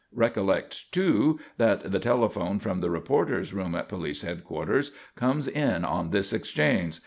[0.15, 6.09] Recollect, too, that the telephone from the reporters' room at police headquarters comes in on
[6.09, 6.97] this exchange.